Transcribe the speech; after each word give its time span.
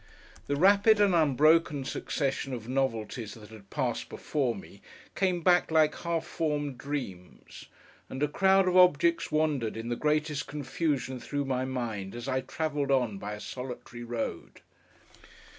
The 0.47 0.55
rapid 0.55 0.99
and 0.99 1.13
unbroken 1.13 1.85
succession 1.85 2.53
of 2.53 2.67
novelties 2.67 3.35
that 3.35 3.51
had 3.51 3.69
passed 3.69 4.09
before 4.09 4.55
me, 4.55 4.81
came 5.13 5.41
back 5.43 5.69
like 5.69 5.93
half 5.97 6.25
formed 6.25 6.79
dreams; 6.79 7.65
and 8.09 8.23
a 8.23 8.27
crowd 8.27 8.67
of 8.67 8.75
objects 8.75 9.31
wandered 9.31 9.77
in 9.77 9.89
the 9.89 9.95
greatest 9.95 10.47
confusion 10.47 11.19
through 11.19 11.45
my 11.45 11.65
mind, 11.65 12.15
as 12.15 12.27
I 12.27 12.41
travelled 12.41 12.89
on, 12.89 13.19
by 13.19 13.33
a 13.33 13.39
solitary 13.39 14.03
road. 14.03 14.61